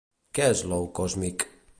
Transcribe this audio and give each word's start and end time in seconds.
Què 0.37 0.47
és 0.53 0.63
l'ou 0.71 0.87
còsmic? 1.01 1.47